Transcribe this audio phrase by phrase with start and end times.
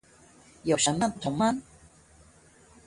[0.63, 1.61] 有什麼不同嗎？